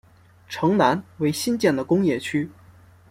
[0.49, 2.49] 城南为新建的工业区。